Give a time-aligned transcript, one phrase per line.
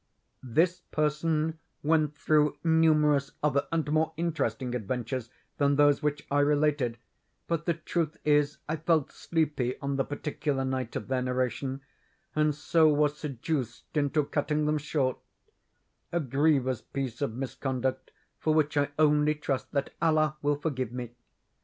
[0.41, 6.97] This person went through numerous other and more interesting adventures than those which I related;
[7.47, 11.81] but the truth is, I felt sleepy on the particular night of their narration,
[12.35, 18.09] and so was seduced into cutting them short—a grievous piece of misconduct,
[18.39, 21.11] for which I only trust that Allah will forgive me.